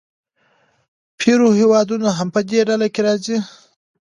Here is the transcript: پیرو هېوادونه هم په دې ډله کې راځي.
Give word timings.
پیرو 1.17 1.47
هېوادونه 1.59 2.07
هم 2.17 2.27
په 2.35 2.41
دې 2.49 2.59
ډله 2.69 2.87
کې 2.93 3.01
راځي. 3.07 3.37